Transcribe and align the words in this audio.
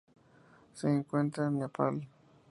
Se 0.73 0.89
encuentra 0.89 1.45
en 1.45 1.59
Nepal. 1.59 2.07